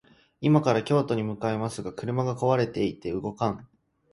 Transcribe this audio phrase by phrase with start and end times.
[0.39, 3.69] 今から京都に向かいますが、車が壊れていて動かん